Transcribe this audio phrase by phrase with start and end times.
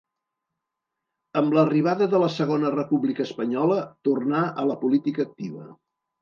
[1.41, 3.77] Amb l'arribada de la Segona República Espanyola
[4.09, 5.69] tornà a la política activa.